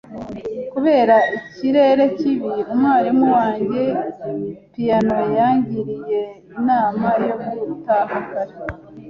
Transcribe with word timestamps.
Kubera 0.71 1.15
ikirere 1.37 2.03
kibi, 2.17 2.51
umwarimu 2.73 3.25
wanjye 3.35 3.81
piyano 4.71 5.17
yangiriye 5.37 6.19
inama 6.57 7.07
yo 7.27 7.35
gutaha 7.69 8.15
kare. 8.29 8.53